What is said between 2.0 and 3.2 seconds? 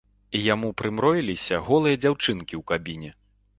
дзяўчынкі ў кабіне!